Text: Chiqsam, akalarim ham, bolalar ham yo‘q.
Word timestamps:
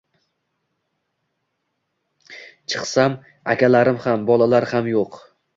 Chiqsam, 2.73 3.21
akalarim 3.57 4.03
ham, 4.07 4.29
bolalar 4.33 4.69
ham 4.73 4.95
yo‘q. 4.97 5.25